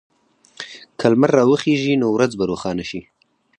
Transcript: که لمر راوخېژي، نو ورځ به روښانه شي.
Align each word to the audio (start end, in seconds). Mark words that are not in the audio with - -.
که 0.99 1.05
لمر 1.11 1.29
راوخېژي، 1.37 1.93
نو 2.01 2.07
ورځ 2.15 2.31
به 2.39 2.43
روښانه 2.51 2.83
شي. 2.89 3.01